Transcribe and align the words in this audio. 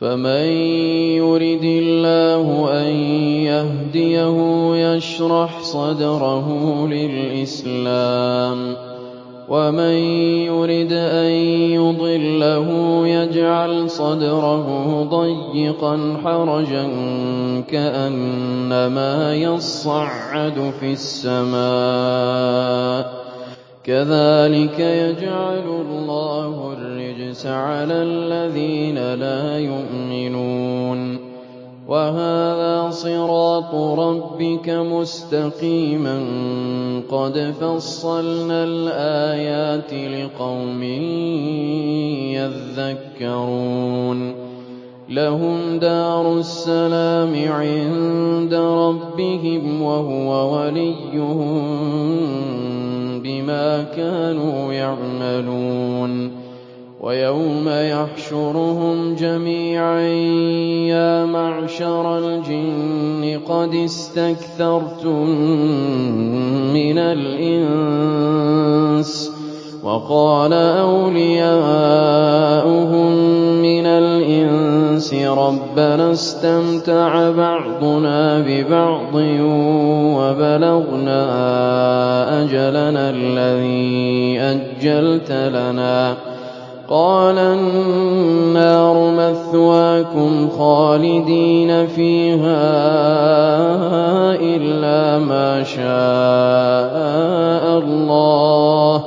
فَمَن 0.00 0.44
يُرِدِ 1.20 1.64
اللَّهُ 1.64 2.48
أَن 2.72 2.92
يَهْدِيَهُ 3.52 4.36
يَشْرَحْ 4.76 5.60
صَدْرَهُ 5.62 6.48
لِلْإِسْلَامِ 6.88 8.74
ۖ 8.74 8.76
وَمَن 9.48 9.94
يُرِدْ 10.48 10.92
أَن 10.92 11.30
يُضِلَّهُ 11.76 12.66
يَجْعَلْ 13.06 13.90
صَدْرَهُ 13.90 14.66
ضَيِّقًا 15.10 16.16
حَرَجًا 16.24 16.84
كَأَنَّمَا 17.68 19.34
يَصَّعَّدُ 19.34 20.72
فِي 20.80 20.92
السَّمَاءِ 20.92 22.42
ۚ 23.02 23.06
كَذَٰلِكَ 23.84 24.78
يَجْعَلُ 24.80 25.66
اللَّهُ 25.84 26.74
الرِّجْسَ 27.30 27.46
عَلَى 27.46 27.94
الَّذِينَ 28.02 29.14
لَا 29.14 29.58
يُؤْمِنُونَ 29.58 31.16
ۚ. 31.16 31.20
وَهَٰذَا 31.88 32.90
صِرَاطُ 32.90 33.74
رَبِّكَ 33.74 34.70
مُسْتَقِيمًا 34.70 36.18
ۗ. 37.00 37.14
قَدْ 37.14 37.54
فَصَّلْنَا 37.60 38.64
الْآيَاتِ 38.64 39.94
لِقَوْمٍ 39.94 40.82
يَذَّكَّرُونَ. 42.34 44.34
لَهُمْ 45.08 45.78
دَارُ 45.78 46.38
السَّلَامِ 46.38 47.34
عِندَ 47.48 48.54
رَبِّهِمْ 48.54 49.80
ۖ 49.80 49.82
وَهُوَ 49.82 50.58
وَلِيُّهُم 50.58 51.60
بِمَا 53.22 53.82
كَانُوا 53.82 54.72
يَعْمَلُونَ. 54.72 56.39
وَيَوْمَ 57.00 57.68
يَحْشُرُهُمْ 57.68 59.14
جَمِيعًا 59.14 60.00
يَا 60.92 61.24
مَعْشَرَ 61.24 62.18
الْجِنِّ 62.18 63.40
قَدِ 63.48 63.74
اسْتَكْثَرْتُم 63.74 65.26
مِّنَ 66.76 66.98
الْإِنسِ 66.98 68.30
ۖ 69.30 69.32
وَقَالَ 69.84 70.52
أَوْلِيَاؤُهُم 70.52 71.52
مِّنَ 73.62 73.86
الْإِنسِ 73.86 75.14
رَبَّنَا 75.14 76.12
اسْتَمْتَعَ 76.12 77.30
بَعْضُنَا 77.30 78.38
بِبَعْضٍ 78.48 79.14
وَبَلَغْنَا 80.20 81.22
أَجَلَنَا 82.42 83.10
الَّذِي 83.10 84.40
أَجَّلْتَ 84.40 85.32
لَنَا 85.32 86.14
ۚ. 86.14 86.16
قَالَ 86.90 87.38
النَّارُ 87.38 89.10
مَثْوَاكُمْ 89.10 90.48
خَالِدِينَ 90.58 91.86
فِيهَا 91.86 92.60
إِلَّا 94.34 95.18
مَا 95.18 95.62
شَاءَ 95.62 95.84
اللَّهُ 97.78 98.98
ۗ. 98.98 99.02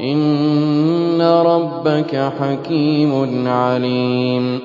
إِنَّ 0.00 1.22
رَبَّكَ 1.22 2.32
حَكِيمٌ 2.40 3.48
عَلِيمٌ. 3.48 4.60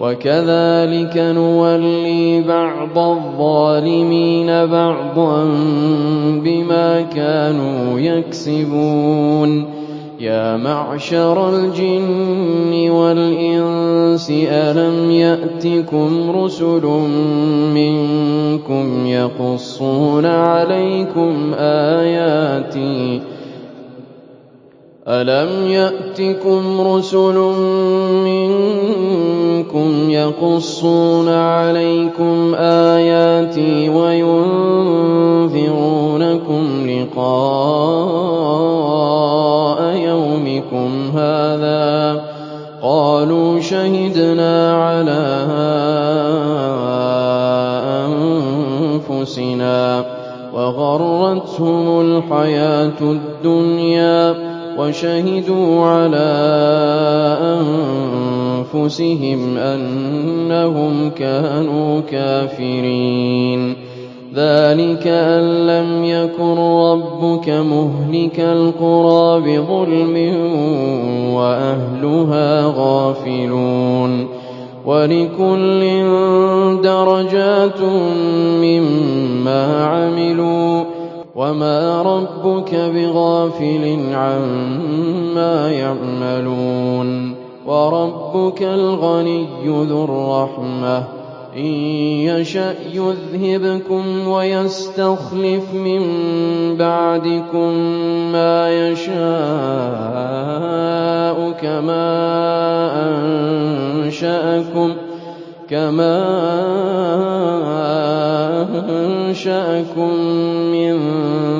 وَكَذَٰلِكَ 0.00 1.16
نُوَلِّي 1.16 2.42
بَعْضَ 2.42 2.98
الظَّالِمِينَ 2.98 4.66
بَعْضًا 4.66 5.44
بِمَا 6.44 7.00
كَانُوا 7.00 8.00
يَكْسِبُونَ. 8.00 9.81
يَا 10.22 10.56
مَعْشَرَ 10.56 11.48
الْجِنِّ 11.50 12.90
وَالْإِنسِ 12.90 14.30
أَلَمْ 14.30 15.10
يَأْتِكُمْ 15.10 16.30
رُسُلٌ 16.30 16.86
مِّنكُمْ 17.74 19.06
يَقُصُّونَ 19.06 20.26
عَلَيْكُمْ 20.26 21.54
آيَاتِي؟ 21.58 23.22
أَلَمْ 25.08 25.70
يَأْتِكُمْ 25.70 26.80
رُسُلٌ 26.80 27.38
مِّنكُمْ 28.24 29.41
يَقُصُّونَ 30.10 31.28
عَلَيْكُمْ 31.28 32.54
آيَاتِي 32.54 33.88
وَيُنذِرُونَكُمْ 33.88 34.90
لِقَاءَ 36.90 37.22
يَوْمِكُمْ 39.96 41.10
هَٰذَا 41.16 42.14
ۚ 42.14 42.18
قَالُوا 42.82 43.60
شَهِدْنَا 43.60 44.74
عَلَىٰ 44.74 45.46
أَنفُسِنَا 48.06 50.00
ۖ 50.02 50.04
وَغَرَّتْهُمُ 50.54 52.00
الْحَيَاةُ 52.00 53.00
الدُّنْيَا 53.00 54.32
ۖ 54.32 54.36
وَشَهِدُوا 54.78 55.86
عَلَىٰ 55.86 56.32
أَنفُسِهِمْ 57.42 58.41
أَنَّهُمْ 59.58 61.10
كَانُوا 61.10 62.00
كَافِرِينَ. 62.10 63.76
ذَٰلِكَ 64.34 65.06
أَن 65.06 65.66
لَّمْ 65.66 66.04
يَكُن 66.04 66.54
رَّبُّكَ 66.58 67.48
مُهْلِكَ 67.48 68.40
الْقُرَىٰ 68.40 69.40
بِظُلْمٍ 69.40 70.36
وَأَهْلُهَا 71.34 72.72
غَافِلُونَ. 72.76 74.26
وَلِكُلٍّ 74.86 75.82
دَرَجَاتٌ 76.82 77.80
مِّمَّا 78.62 79.84
عَمِلُوا 79.84 80.82
ۚ. 80.82 80.86
وَمَا 81.36 82.02
رَبُّكَ 82.02 82.74
بِغَافِلٍ 82.74 83.98
عَمَّا 84.12 85.70
يَعْمَلُونَ. 85.72 87.31
وَرَبُّكَ 87.66 88.62
الْغَنِيُّ 88.62 89.66
ذُو 89.66 90.04
الرَّحْمَةِ 90.04 91.00
ۚ. 91.00 91.04
إِن 91.56 91.72
يَشَأْ 92.26 92.74
يُذْهِبْكُمْ 92.94 94.28
وَيَسْتَخْلِفْ 94.28 95.74
مِن 95.74 96.02
بَعْدِكُم 96.76 97.68
مَّا 98.32 98.88
يَشَاءُ 98.90 99.12
كَمَا 105.70 106.22
أَنشَأَكُم 109.30 110.14
مِّن 110.72 110.94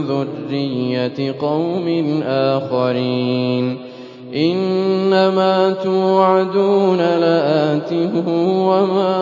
ذُرِّيَّةِ 0.08 1.32
قَوْمٍ 1.40 2.22
آخَرِينَ. 2.26 3.91
إِنَّمَا 4.34 5.72
تُوعَدُونَ 5.84 6.96
لَآتٍ 6.98 7.90
ۖ 7.92 7.94
وَمَا 8.28 9.14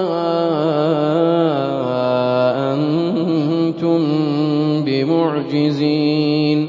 أَنتُم 2.75 3.99
بِمُعْجِزِينَ 4.87 6.69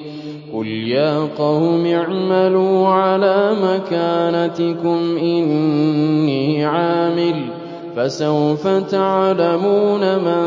قُلْ 0.54 0.68
يَا 0.68 1.20
قَوْمِ 1.38 1.86
اعْمَلُوا 1.86 2.88
عَلَىٰ 2.88 3.52
مَكَانَتِكُمْ 3.64 5.18
إِنِّي 5.22 6.66
عَامِلٌ 6.66 7.34
ۖ 7.34 7.61
فَسَوْفَ 7.96 8.68
تَعْلَمُونَ 8.68 10.00
مَن 10.20 10.44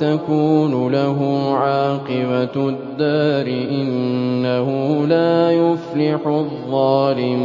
تَكُونُ 0.00 0.92
لَهُ 0.92 1.50
عَاقِبَةُ 1.54 2.68
الدَّارِ 2.68 3.46
ۗ 3.46 3.48
إِنَّهُ 3.70 5.06
لَا 5.06 5.50
يُفْلِحُ 5.50 6.26
الظَّالِمُونَ. 6.26 7.36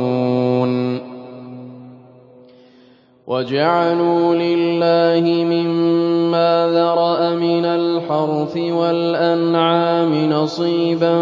وَجَعَلُوا 3.31 4.35
لِلَّهِ 4.35 5.23
مِمَّا 5.43 6.67
ذَرَأَ 6.67 7.29
مِنَ 7.35 7.65
الْحَرْثِ 7.65 8.57
وَالْأَنْعَامِ 8.57 10.11
نَصِيبًا 10.29 11.15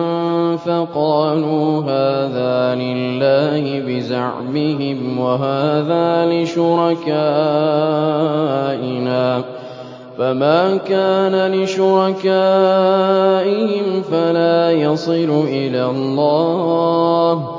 فَقَالُوا 0.58 1.82
هَٰذَا 1.86 2.76
لِلَّهِ 2.82 3.64
بِزَعْمِهِمْ 3.88 5.20
وَهَٰذَا 5.20 6.26
لِشُرَكَائِنَا 6.34 7.20
ۖ 9.42 9.44
فَمَا 10.18 10.78
كَانَ 10.78 11.52
لِشُرَكَائِهِمْ 11.54 12.26
فَلَا 14.02 14.72
يَصِلُ 14.72 15.30
إِلَى 15.48 15.86
اللَّهِ 15.86 17.34
ۖ 17.56 17.59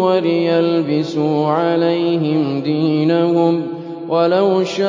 وَلِيَلْبِسُوا 0.00 1.46
عَلَيْهِمْ 1.46 2.60
دِينَهُمْ 2.60 3.62
ۖ 3.62 3.64
وَلَوْ 4.10 4.64
شَاءَ 4.64 4.86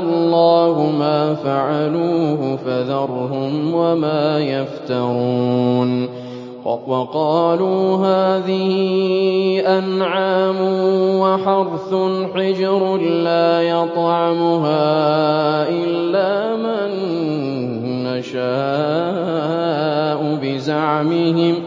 اللَّهُ 0.00 0.92
مَا 0.98 1.34
فَعَلُوهُ 1.34 2.56
فَذَرْهُمْ 2.56 3.74
وَمَا 3.74 4.38
يَفْتَرُونَ 4.38 6.08
وَقَالُوا 6.64 7.96
هَٰذِهِ 7.96 8.70
أَنْعَامٌ 9.78 10.56
وَحَرْثٌ 11.20 11.94
حِجْرٌ 12.34 12.96
لَّا 12.96 13.62
يَطْعَمُهَا 13.62 14.88
إِلَّا 15.68 16.56
مَن 16.56 16.90
نَّشَاءُ 18.34 20.20
بِزَعْمِهِمْ 20.42 21.54
ۖ 21.54 21.58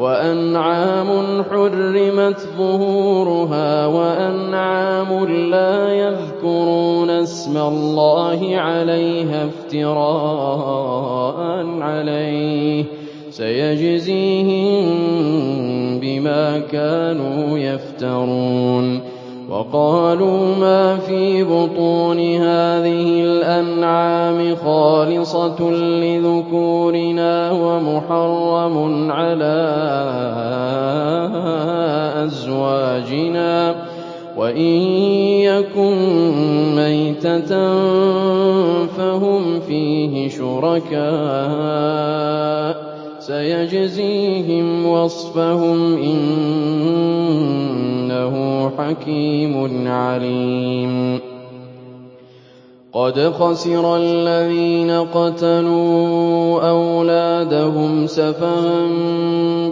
وَأَنْعَامٌ 0.00 1.42
حُرِّمَتْ 1.50 2.40
ظُهُورُهَا 2.58 3.86
وَأَنْعَامٌ 3.86 5.24
لَّا 5.50 5.92
يَذْكُرُونَ 5.94 7.10
اسْمَ 7.10 7.56
اللَّهِ 7.56 8.56
عَلَيْهَا 8.56 9.46
افْتِرَاءً 9.46 11.38
عَلَيْهِ 11.80 12.84
ۚ 12.84 12.86
سَيَجْزِيهِم 13.30 14.80
بِمَا 16.00 16.58
كَانُوا 16.58 17.58
يَفْتَرُونَ 17.58 19.00
وَقَالُوا 19.50 20.54
مَا 20.56 20.96
فِي 20.96 21.44
بُطُونِ 21.44 22.18
هَٰذِهِ 22.18 23.06
الْأَنْعَامِ 23.26 24.54
خَالِصَةٌ 24.56 25.70
لِّذُكُورِنَا 25.70 27.50
وَمُحَرَّمٌ 27.52 29.10
عَلَىٰ 29.10 29.66
أَزْوَاجِنَا 32.24 33.72
ۖ 33.72 33.76
وَإِن 34.38 34.80
يَكُن 35.50 35.94
مَّيْتَةً 36.76 37.50
فَهُمْ 38.86 39.60
فِيهِ 39.60 40.28
شُرَكَاءُ 40.28 41.00
ۚ 42.86 42.89
سَيَجْزِيهِمْ 43.20 44.86
وَصْفَهُمْ 44.86 45.96
ۚ 45.96 45.98
إِنَّهُ 46.04 47.54
حَكِيمٌ 48.78 49.88
عَلِيمٌ. 49.88 51.20
قَدْ 52.92 53.20
خَسِرَ 53.20 53.96
الَّذِينَ 53.96 54.90
قَتَلُوا 54.90 56.68
أَوْلَادَهُمْ 56.70 58.06
سَفَهًا 58.06 58.86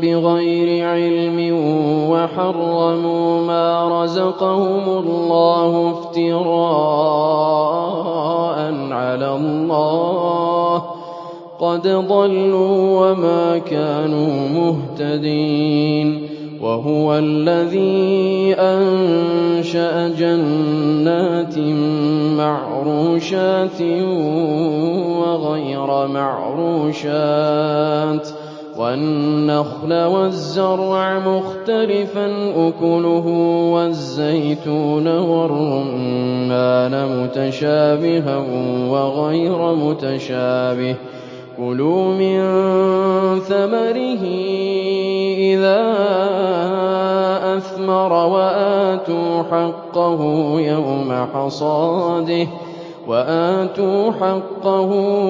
بِغَيْرِ 0.02 0.86
عِلْمٍ 0.88 1.38
وَحَرَّمُوا 2.10 3.40
مَا 3.46 4.02
رَزَقَهُمُ 4.02 4.98
اللَّهُ 4.98 5.90
افْتِرَاءً 5.90 6.48
عَلَى 8.92 9.36
اللَّهِ 9.36 10.44
ۚ 10.44 10.47
قَدْ 11.58 11.82
ضَلُّوا 11.88 13.10
وَمَا 13.10 13.58
كَانُوا 13.58 14.48
مُهْتَدِينَ 14.48 16.22
وَهُوَ 16.62 17.18
الَّذِي 17.18 18.54
أَنشَأَ 18.54 20.08
جَنَّاتٍ 20.08 21.58
مَّعْرُوشَاتٍ 22.38 23.80
وَغَيْرَ 25.18 26.06
مَعْرُوشَاتٍ 26.06 27.08
وَالنَّخْلَ 28.78 29.92
وَالزَّرْعَ 30.04 31.18
مُخْتَلِفًا 31.18 32.26
أُكُلُهُ 32.68 33.26
وَالزَّيْتُونَ 33.74 35.06
وَالرُّمَّانَ 35.08 36.94
مُتَشَابِهًا 37.22 38.36
وَغَيْرَ 38.90 39.74
مُتَشَابِهٍ 39.74 40.94
ۚ. 40.94 41.17
كُلُوا 41.58 42.14
مِن 42.14 42.38
ثَمَرِهِ 43.40 44.22
إِذَا 45.38 45.80
أَثْمَرَ 47.56 48.12
وَآتُوا 48.12 49.42
حَقَّهُ 49.42 50.20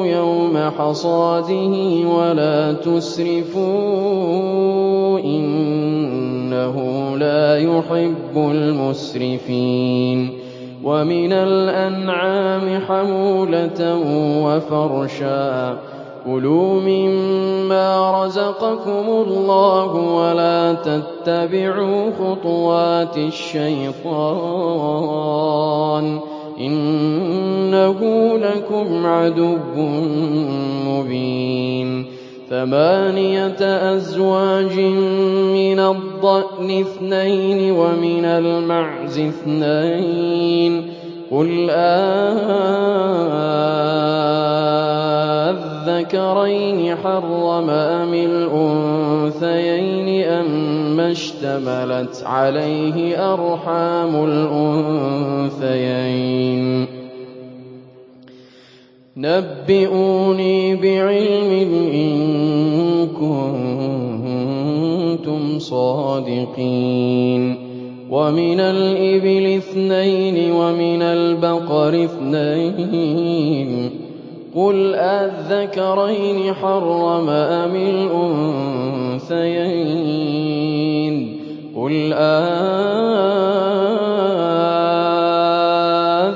يَوْمَ 0.05 0.59
حَصَادِهِ 0.79 1.75
وَلَا 2.17 2.73
تُسْرِفُوا 2.73 3.59
ۚ 5.19 5.23
إِنَّهُ 5.25 6.77
لَا 7.17 7.59
يُحِبُّ 7.59 8.37
الْمُسْرِفِينَ 8.37 10.31
وَمِنَ 10.85 11.33
الْأَنْعَامِ 11.33 12.81
حَمُولَةً 12.89 13.81
وَفَرْشًا 14.45 15.73
ۚ 15.75 15.79
كُلُوا 16.29 16.81
مِمَّا 16.81 18.25
رَزَقَكُمُ 18.25 19.07
اللَّهُ 19.09 19.93
وَلَا 19.95 20.73
تَتَّبِعُوا 20.73 22.11
خُطُوَاتِ 22.21 23.17
الشَّيْطَانِ 23.19 23.99
ۚ 26.19 26.23
إِنَّهُ 26.61 28.01
لَكُمْ 28.39 29.07
عَدُوٌّ 29.07 29.77
مُّبِينٌ 30.89 32.07
ثَمَانِيَةَ 32.51 33.63
أَزْوَاجٍ 33.95 34.79
مِّنَ 35.59 35.79
الضَّأْنِ 35.81 36.69
اثْنَيْنِ 36.81 37.71
وَمِنَ 37.73 38.25
الْمَعْزِ 38.25 39.19
اثْنَيْنِ 39.19 40.83
ۗ 40.83 40.85
قُلْ 41.35 41.71
أَٰلذَّكَرَيْنِ 46.15 46.97
حَرَّمَ 46.97 47.71
أَمِ 47.71 48.15
الْأُنثَيَيْنِ 48.15 50.09
أَمَّا 50.25 51.11
اشْتَمَلَتْ 51.11 52.23
عَلَيْهِ 52.27 53.33
أَرْحَامُ 53.33 54.25
الْأُنثَيَيْنِ 54.25 55.67
ۖ. 56.87 56.89
نَبِّئُونِي 59.17 60.75
بِعِلْمٍ 60.75 61.53
إِن 61.93 62.11
كُنتُمْ 65.21 65.59
صَادِقِينَ. 65.59 66.59
وَمِنَ 68.11 68.61
الْإِبِلِ 68.61 69.57
اثْنَيْنِ 69.57 70.53
وَمِنَ 70.53 71.03
الْبَقَرِ 71.03 72.05
اثْنَيْنِ 72.05 73.58
ۗ. 73.58 73.58
قُلْ 74.57 74.95
أَلذَّكَرَيْنِ 74.95 76.55
حَرَّمَ 76.55 77.29
أَمِ 77.29 77.77
الْأُنثَيَيْنِ 77.77 79.19
ۖ 81.35 81.79
قُلْ 81.79 82.13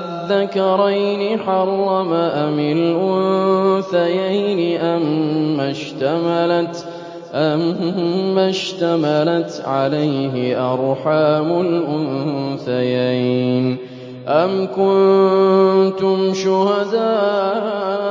أَلذَّكَرَيْنِ 0.03 1.39
حَرَّمَ 1.39 2.13
أَمِ 2.13 2.59
الْأُنثَيَيْنِ 2.59 4.19
أَمَّا 7.33 8.49
اشْتَمَلَتْ 8.49 9.61
عَلَيْهِ 9.65 10.35
أَرْحَامُ 10.73 11.61
الْأُنثَيَيْنِ 11.61 12.95
ۖ 13.77 13.79
أَمْ 14.27 14.67
كُنتُمْ 14.67 16.33
شُهَدَاءَ 16.33 18.02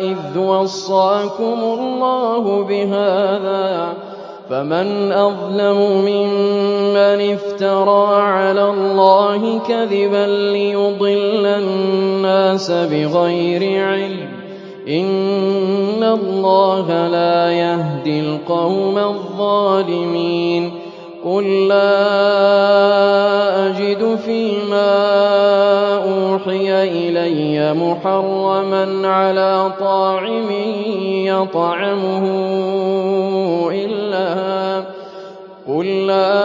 إِذْ 0.00 0.38
وَصَّاكُمُ 0.38 1.58
اللَّهُ 1.62 2.64
بِهَٰذَا 2.64 3.92
ۚ 3.92 3.96
فَمَنْ 4.50 5.12
أَظْلَمُ 5.12 5.78
مِمَّنِ 6.04 7.32
افْتَرَىٰ 7.34 8.22
عَلَى 8.22 8.64
اللَّهِ 8.70 9.58
كَذِبًا 9.68 10.26
لِّيُضِلَّ 10.26 11.46
النَّاسَ 11.46 12.70
بِغَيْرِ 12.70 13.84
عِلْمٍ 13.84 14.28
ۗ 14.30 14.88
إِنَّ 14.88 16.02
اللَّهَ 16.04 17.08
لَا 17.08 17.52
يَهْدِي 17.52 18.20
الْقَوْمَ 18.20 18.98
الظَّالِمِينَ 18.98 20.79
قُل 21.24 21.68
لَّا 21.68 22.00
أَجِدُ 23.66 24.16
فِي 24.24 24.56
مَا 24.70 24.96
أُوحِيَ 26.08 26.72
إِلَيَّ 26.82 27.74
مُحَرَّمًا 27.74 29.08
عَلَىٰ 29.08 29.72
طَاعِمٍ 29.80 30.50
يَطْعَمُهُ 31.28 32.24
إِلَّا 33.72 34.84
قُل 35.68 36.06
لَّا 36.06 36.40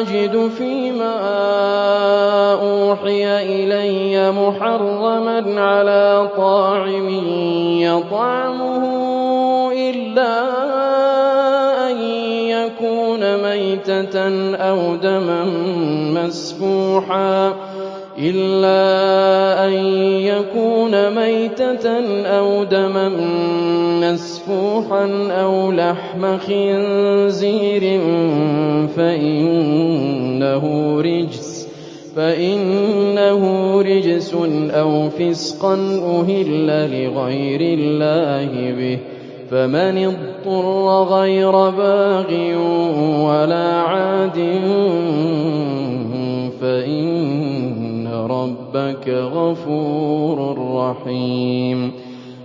أَجِدُ 0.00 0.48
فِيمَا 0.58 1.16
أُوحِيَ 2.64 3.26
إِلَيَّ 3.44 4.30
مُحَرَّمًا 4.32 5.60
عَلَىٰ 5.60 6.28
طَاعِمٍ 6.36 7.08
يَطْعَمُهُ 7.80 8.82
إِلَّا 9.72 10.47
مَيْتَةً 13.78 14.18
أَوْ 14.54 14.96
دَمًا 14.96 15.44
مَّسْفُوحًا 16.14 17.54
إِلَّا 18.18 19.66
أَن 19.66 19.72
يَكُونَ 20.26 21.14
مَيْتَةً 21.14 21.86
أَوْ 22.26 22.64
دَمًا 22.64 23.08
مَّسْفُوحًا 24.02 25.28
أَوْ 25.30 25.72
لَحْمَ 25.72 26.38
خِنزِيرٍ 26.38 28.00
فَإِنَّهُ 32.16 33.80
رِجْسٌ 33.82 34.34
أَوْ 34.70 35.08
فِسْقًا 35.10 35.74
أُهِلَّ 36.02 36.66
لِغَيْرِ 36.66 37.60
اللَّهِ 37.78 38.52
بِهِ 38.78 38.96
ۚ 38.96 39.17
فَمَنِ 39.50 40.04
اضْطُرَّ 40.04 41.02
غَيْرَ 41.02 41.50
بَاغٍ 41.70 42.30
وَلَا 43.24 43.72
عَادٍ 43.80 44.38
فَإِنَّ 46.60 48.08
رَبَّكَ 48.30 49.08
غَفُورٌ 49.08 50.58
رَّحِيمٌ. 50.76 51.92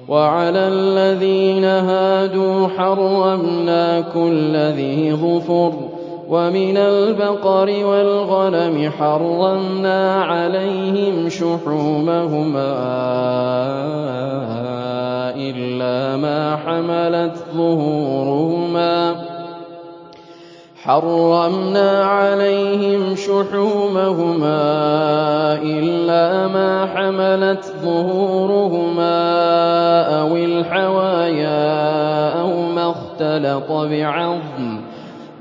وَعَلَى 0.08 0.60
الَّذِينَ 0.68 1.66
هَادُوا 1.66 2.68
حَرَّمْنَا 2.68 4.02
كُلَّ 4.02 4.56
ذِي 4.56 5.14
ظُفُرٍ 5.14 5.72
ۖ 5.72 5.93
وَمِنَ 6.30 6.78
الْبَقَرِ 6.78 7.70
وَالْغَنَمِ 7.86 8.92
حَرَّمْنَا 8.92 10.24
عَلَيْهِمْ 10.24 11.30
شُحُومَهُمَا 11.30 12.74
إِلَّا 15.36 16.18
مَا 16.18 16.56
حَمَلَتْ 16.56 17.36
ظُهُورُهُمَا. 27.84 29.12
أَوِ 30.22 30.36
الْحَوَايَا 30.36 31.62
أَوْ 32.42 32.52
مَا 32.76 32.90
اخْتَلَطَ 32.90 33.72
بِعَظْمٍ 33.72 34.73
ۚ. 34.73 34.73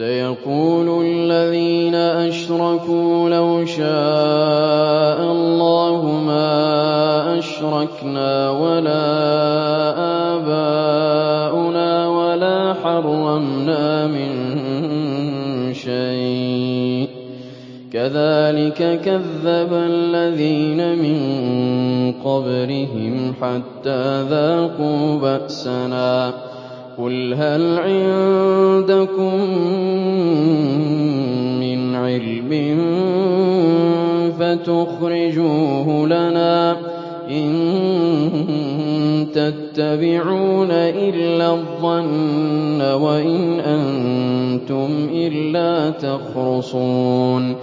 سَيَقُولُ 0.00 1.04
الَّذِينَ 1.06 1.94
أَشْرَكُوا 1.94 3.28
لَوْ 3.28 3.64
شَاءَ 3.64 5.18
اللَّهُ 5.32 6.02
مَا 6.26 7.38
أَشْرَكْنَا 7.38 8.50
وَلَا 8.50 9.04
آبَاؤُنَا 10.40 12.08
وَلَا 12.08 12.74
حَرَّمْنَا 12.84 14.06
مِن 14.06 14.32
شَيْءٍ 15.74 17.08
ۚ. 17.08 17.12
كَذَٰلِكَ 17.92 19.00
كَذَّبَ 19.04 19.72
الَّذِينَ 19.72 20.80
مِن 21.04 21.18
قَبْلِهِمْ 22.24 23.34
حَتَّىٰ 23.40 24.22
ذَاقُوا 24.30 25.18
بَأْسَنَا 25.18 26.30
ۗ. 26.30 26.34
قُلْ 27.00 27.34
هَلْ 27.34 27.78
عِندَكُم 27.78 29.34
مِّنْ 31.60 31.94
عِلْمٍ 31.94 32.50
فَتُخْرِجُوهُ 34.38 36.06
لَنَا 36.06 36.74
ۖ 36.74 36.76
إِن 37.30 37.50
تَتَّبِعُونَ 39.34 40.70
إِلَّا 40.70 41.50
الظَّنَّ 41.52 42.80
وَإِنْ 42.82 43.60
أَنتُمْ 43.60 44.90
إِلَّا 45.12 45.90
تَخْرُصُونَ 45.90 47.56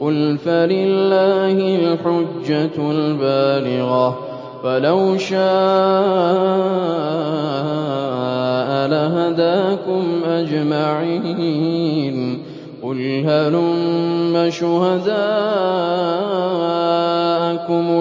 قُلْ 0.00 0.38
فَلِلَّهِ 0.38 1.58
الْحُجَّةُ 1.76 2.90
الْبَالِغَةُ 2.90 4.10
ۖ 4.10 4.14
فَلَوْ 4.62 5.16
شَاءَ 5.16 6.43
لَهَدَاكُمْ 9.04 10.04
أَجْمَعِينَ 10.28 12.16
قُلْ 12.82 13.24
هَلُمَّ 13.26 14.50
شُهَدَاءَكُمُ 14.50 15.14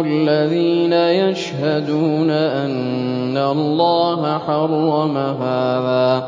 الَّذِينَ 0.08 0.94
يَشْهَدُونَ 0.94 2.30
أَنَّ 2.32 3.38
اللَّهَ 3.38 4.38
حَرَّمَ 4.38 5.18
هَٰذَا 5.18 6.20
ۖ 6.20 6.24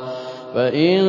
فَإِن 0.56 1.00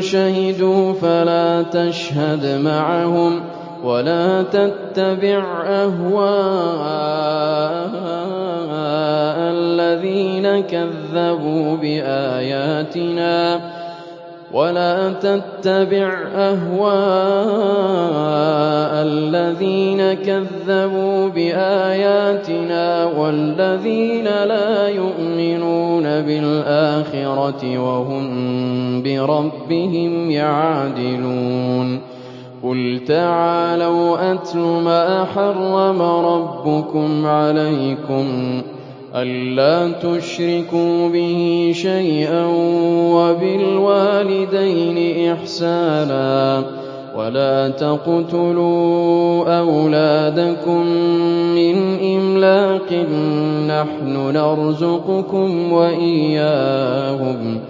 شَهِدُوا 0.00 0.92
فَلَا 0.92 1.62
تَشْهَدْ 1.62 2.60
مَعَهُمْ 2.60 3.40
ۚ 3.40 3.42
وَلَا 3.84 4.42
تَتَّبِعْ 4.42 5.44
أَهْوَاءَ 16.48 17.88
الَّذِينَ 19.02 20.14
كَذَّبُوا 20.14 21.28
بِآيَاتِنَا 21.28 23.04
وَالَّذِينَ 23.04 24.24
لَا 24.24 24.88
يُؤْمِنُونَ 24.88 26.02
بِالْآخِرَةِ 26.02 27.78
وَهُم 27.78 29.02
بِرَبِّهِمْ 29.02 30.30
يَعْدِلُونَ 30.30 32.00
قُلْ 32.62 33.00
تَعَالَوْا 33.08 34.32
أَتْلُ 34.32 34.58
مَا 34.58 35.24
حَرَّمَ 35.24 36.02
رَبُّكُمْ 36.02 37.26
عَلَيْكُمْ 37.26 38.62
ۖ 38.62 38.77
أَلَّا 39.22 39.88
تُشْرِكُوا 40.02 41.08
بِهِ 41.08 41.70
شَيْئًا 41.74 42.44
وَبِالْوَالِدَيْنِ 43.14 44.98
إِحْسَانًا 45.32 46.60
ۖ 46.60 46.64
وَلَا 47.18 47.68
تَقْتُلُوا 47.68 49.58
أَوْلَادَكُم 49.60 50.86
مِّنْ 51.58 51.76
إِمْلَاقٍ 52.14 52.88
ۖ 52.90 52.92
نَّحْنُ 53.68 54.32
نَرْزُقُكُمْ 54.32 55.72
وَإِيَّاهُمْ 55.72 57.58
ۖ 57.58 57.60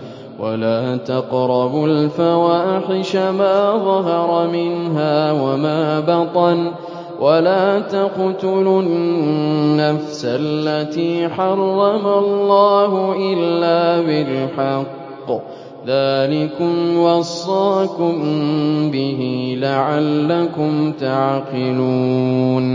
وَلَا 0.43 0.97
تَقْرَبُوا 0.97 1.87
الْفَوَاحِشَ 1.87 3.17
مَا 3.17 3.77
ظَهَرَ 3.77 4.49
مِنْهَا 4.53 5.33
وَمَا 5.33 6.01
بَطَنَ 6.01 6.71
ۖ 6.71 6.73
وَلَا 7.21 7.79
تَقْتُلُوا 7.81 8.83
النَّفْسَ 8.83 10.25
الَّتِي 10.25 11.29
حَرَّمَ 11.29 12.07
اللَّهُ 12.07 13.17
إِلَّا 13.33 14.01
بِالْحَقِّ 14.01 15.29
ۚ. 15.29 15.41
ذَٰلِكُمْ 15.87 16.99
وَصَّاكُم 16.99 18.15
بِهِ 18.91 19.55
لَعَلَّكُمْ 19.61 20.93
تَعْقِلُونَ. 20.93 22.69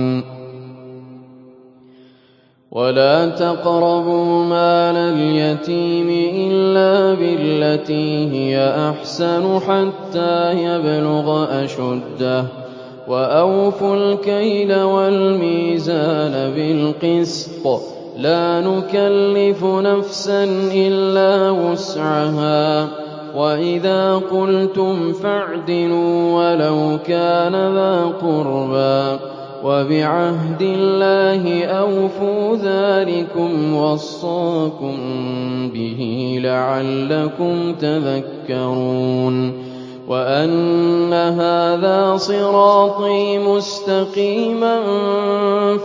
وَلَا 2.72 3.30
تَقْرَبُوا 3.30 4.44
مَالَ 4.44 4.98
الْيَتِيمِ 4.98 6.10
إِلَّا 6.36 7.14
بِالَّتِي 7.14 8.30
هِيَ 8.32 8.60
أَحْسَنُ 8.90 9.60
حَتَّىٰ 9.60 10.54
يَبْلُغَ 10.64 11.48
أَشُدَّهُ 11.64 12.42
ۖ. 12.42 12.63
وَأَوْفُوا 13.08 13.96
الْكَيْلَ 13.96 14.82
وَالْمِيزَانَ 14.82 16.54
بِالْقِسْطِ 16.56 17.68
ۖ. 17.68 17.80
لَا 18.18 18.62
نُكَلِّفُ 18.62 19.64
نَفْسًا 19.66 20.44
إِلَّا 20.74 21.52
وُسْعَهَا 21.52 22.86
ۖ. 22.86 22.90
وَإِذَا 23.38 24.16
قُلْتُمْ 24.16 25.14
فَاعْدِلُوا 25.14 26.32
وَلَوْ 26.34 26.98
كَانَ 27.06 27.56
ذَا 27.76 28.06
قُرْبَىٰ 28.22 29.18
ۖ. 29.18 29.20
وَبِعَهْدِ 29.66 30.62
اللَّهِ 30.62 31.66
أَوْفُوا 31.66 32.56
ۚ 32.56 32.60
ذَٰلِكُمْ 32.60 33.76
وَصَّاكُم 33.76 34.96
بِهِ 35.74 36.40
لَعَلَّكُمْ 36.44 37.74
تَذَكَّرُونَ. 37.74 39.73
وَأَنَّ 40.08 41.14
هَٰذَا 41.14 42.18
صِرَاطِي 42.18 43.38
مُسْتَقِيمًا 43.40 44.80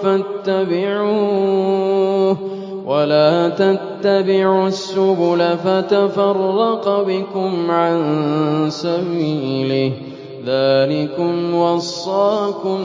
فَاتَّبِعُوهُ 0.02 1.54
ۖ 2.34 2.38
وَلَا 2.86 3.48
تَتَّبِعُوا 3.48 4.68
السُّبُلَ 4.68 5.56
فَتَفَرَّقَ 5.64 7.02
بِكُمْ 7.06 7.70
عَن 7.70 8.00
سَبِيلِهِ 8.70 9.90
ۚ 9.90 9.94
ذَٰلِكُمْ 10.46 11.54
وَصَّاكُم 11.54 12.78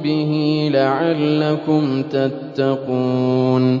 بِهِ 0.00 0.32
لَعَلَّكُمْ 0.72 2.02
تَتَّقُونَ 2.02 3.80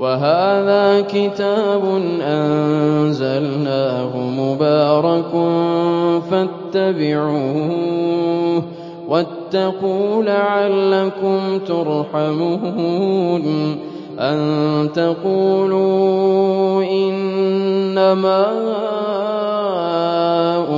وَهَٰذَا 0.00 1.00
كِتَابٌ 1.00 1.84
أَنزَلْنَاهُ 2.22 4.12
مُبَارَكٌ 4.16 5.32
فَاتَّبِعُوهُ 6.30 7.70
ۖ 8.60 8.62
وَاتَّقُوا 9.08 10.22
لَعَلَّكُمْ 10.24 11.58
تُرْحَمُونَ 11.66 13.44
أَن 14.18 14.38
تَقُولُوا 14.94 16.82
إِنَّمَا 16.84 18.46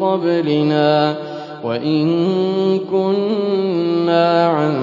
قَبْلِنَا 0.00 1.25
وَإِن 1.66 2.06
كُنَّا 2.78 4.46
عَن 4.46 4.74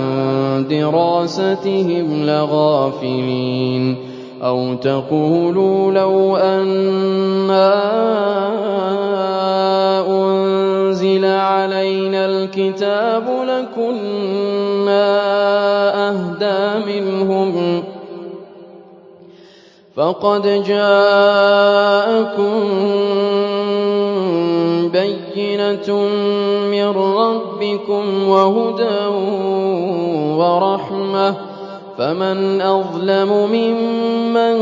دِرَاسَتِهِمْ 0.70 2.26
لَغَافِلِينَ 2.26 3.98
أَوْ 4.44 4.74
تَقُولُوا 4.74 5.92
لَوْ 5.92 6.36
أَنَّا 6.38 7.74
أُنزِلَ 10.08 11.26
عَلَيْنَا 11.26 12.26
الْكِتَابُ 12.26 13.24
لَكُنَّا 13.48 15.08
أَهْدَىٰ 16.10 16.68
مِنْهُمْ 16.88 17.82
ۚ 17.82 17.84
فَقَدْ 19.96 20.64
جَاءَكُم 20.68 22.60
بَيِّنَةٌ 24.94 25.90
وَهُدًى 28.34 29.06
وَرَحْمَةٌ 30.42 31.32
ۚ 31.32 31.36
فَمَنْ 31.98 32.62
أَظْلَمُ 32.62 33.32
مِمَّن 33.52 34.56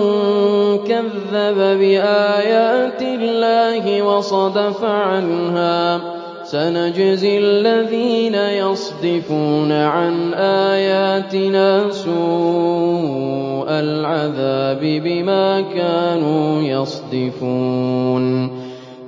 كَذَّبَ 0.88 1.58
بِآيَاتِ 1.80 3.02
اللَّهِ 3.02 4.02
وَصَدَفَ 4.04 4.84
عَنْهَا 4.84 5.98
ۗ 5.98 6.02
سَنَجْزِي 6.44 7.38
الَّذِينَ 7.38 8.36
يَصْدِفُونَ 8.36 9.72
عَنْ 9.72 10.34
آيَاتِنَا 10.34 11.90
سُوءَ 11.92 13.70
الْعَذَابِ 13.70 14.80
بِمَا 14.82 15.62
كَانُوا 15.62 16.62
يَصْدِفُونَ 16.62 18.61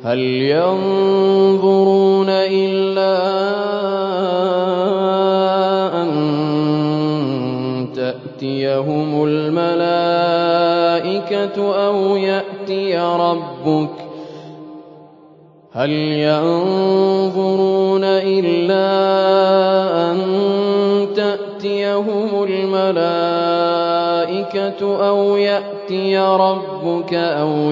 هَلْ 0.04 0.20
يَنظُرُونَ 0.20 2.30
إِلَّا 2.30 3.16
أَن 6.04 6.10
تَأْتِيَهُمُ 7.96 9.24
الْمَلَائِكَةُ 9.24 9.86
أَوْ 11.88 12.16
يَأْتِيَ 12.16 13.00
رَبُّكَ 13.00 13.90
ۚ؟ 14.00 14.02
هَلْ 15.74 15.92
يَنظُرُونَ 16.28 18.04
إِلَّا 18.04 18.88
أَن 20.12 20.18
تَأْتِيَهُمُ 21.16 22.44
الْمَلَائِكَةُ 22.44 23.08
أَوْ 25.08 25.38
يَأْتِيَ 25.38 26.20
رَبُّكَ 26.20 27.14
أَوْ 27.14 27.72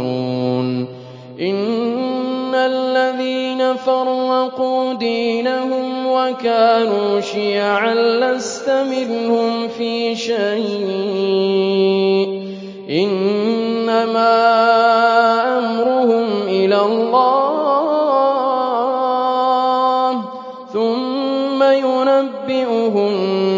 إِنَّ 1.41 2.55
الَّذِينَ 2.55 3.75
فَرَّقُوا 3.75 4.93
دِينَهُمْ 4.93 6.07
وَكَانُوا 6.07 7.19
شِيَعًا 7.19 7.93
لَّسْتَ 7.93 8.69
مِنْهُمْ 8.69 9.67
فِي 9.67 10.15
شَيْءٍ 10.15 10.85
ۚ 12.27 12.29
إِنَّمَا 12.91 14.37
أَمْرُهُمْ 15.57 16.25
إِلَى 16.47 16.81
اللَّهِ 16.81 17.31
ثُمَّ 20.73 21.63
يُنَبِّئُهُم 21.63 23.13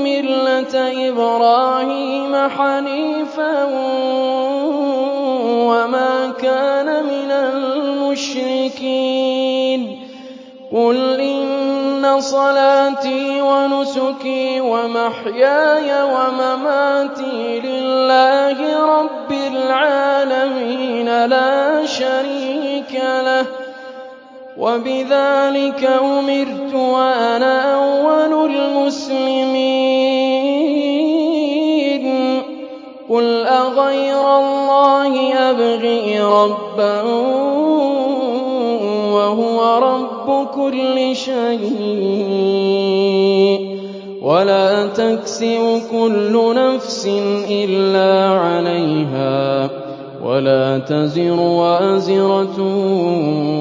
مِّلَّةَ 0.03 0.75
إِبْرَاهِيمَ 1.09 2.35
حَنِيفًا 2.49 3.63
وَمَا 5.71 6.33
كَانَ 6.41 7.03
مِنَ 7.05 7.31
الْمُشْرِكِينَ 7.31 8.61
قُلْ 10.73 11.19
إِنَّ 11.19 12.19
صَلَاتِي 12.19 13.41
وَنُسُكِي 13.41 14.61
وَمَحْيَايَ 14.61 16.03
وَمَمَاتِي 16.03 17.59
لِلَّهِ 17.59 18.59
رَبِّ 18.99 19.31
الْعَالَمِينَ 19.31 21.25
لَا 21.25 21.85
شَرِيكَ 21.85 22.93
لَهُ 22.93 23.43
ۖ 23.43 23.64
وَبِذَٰلِكَ 24.57 25.83
أُمِرْتُ 25.83 26.73
وَأَنَا 26.73 27.75
أَوَّلُ 27.75 28.51
الْمُسْلِمِينَ. 28.51 29.25
قُلْ 33.09 33.45
أَغَيْرَ 33.45 34.37
اللَّهِ 34.39 35.33
أَبْغِي 35.33 36.19
رَبًّا 36.19 37.01
وَهُوَ 39.11 39.59
رَبُّ 39.77 40.47
كُلِّ 40.47 41.15
شَيْءٍ. 41.15 42.15
وَلَا 44.21 44.87
تَكْسِبُ 44.87 45.81
كُلُّ 45.91 46.55
نَفْسٍ 46.55 47.07
إِلَّا 47.49 48.39
عَلَيْهَا. 48.39 49.84
وَلَا 50.25 50.77
تَزِرُ 50.77 51.39
وَازِرَةٌ 51.39 52.59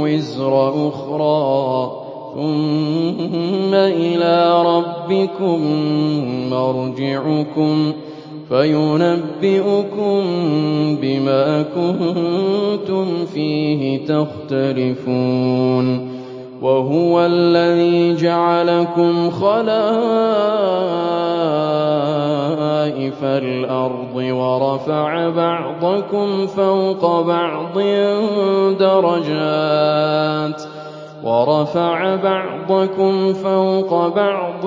وِزْرَ 0.03 0.89
أُخْرَىٰ. 0.89 1.91
ثُمَّ 2.35 3.75
إِلَىٰ 3.75 4.63
رَبِّكُم 4.63 5.61
مَّرْجِعُكُمْ 6.51 7.93
فَيُنَبِّئُكُم 8.49 10.21
بِمَا 11.03 11.63
كُنتُمْ 11.63 13.07
فِيهِ 13.35 14.07
تَخْتَلِفُونَ. 14.07 16.14
وَهُوَ 16.65 17.21
الَّذِي 17.27 18.15
جَعَلَكُمْ 18.15 19.31
خَلَائِفَ 19.31 19.85
الْأَرْضِ 23.25 24.15
وَرَفَعَ 24.17 25.29
بَعْضَكُمْ 25.29 26.47
فَوْقَ 26.47 27.21
بَعْضٍ 34.17 34.67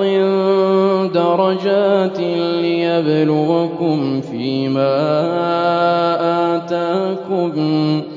دَرَجَاتٍ 1.14 2.20
لِّيَبْلُوَكُمْ 2.62 4.22
فِي 4.22 4.68
مَا 4.70 4.98
آتَاكُمْ 6.56 7.52
ۗ 8.02 8.17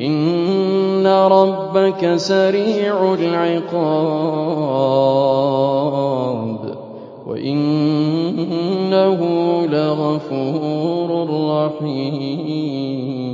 إِنَّ 0.00 1.06
رَبَّكَ 1.06 2.16
سَرِيعُ 2.16 3.14
الْعِقَابِ 3.14 3.96
وَإِنَّهُ 7.26 9.20
لَغَفُورٌ 9.66 11.10
رَّحِيمٌ 11.50 13.25